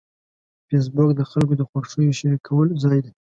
فېسبوک 0.67 1.09
د 1.15 1.21
خلکو 1.31 1.53
د 1.57 1.61
خوښیو 1.69 2.17
شریکولو 2.19 2.73
ځای 2.83 2.99
دی 3.05 3.11